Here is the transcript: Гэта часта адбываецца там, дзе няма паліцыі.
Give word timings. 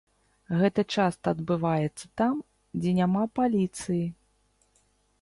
Гэта 0.61 0.85
часта 0.95 1.25
адбываецца 1.37 2.05
там, 2.23 2.35
дзе 2.81 2.91
няма 3.01 3.23
паліцыі. 3.41 4.05